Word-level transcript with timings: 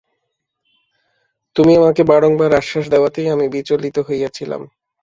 তুমি 1.55 1.71
আমাকে 1.75 2.01
বারংবার 2.03 2.51
আশ্বাস 2.53 2.85
দেওয়াতেই 2.93 3.27
আমি 3.29 3.45
বিচলিত 3.49 3.97
হইয়াছিলাম। 4.07 4.61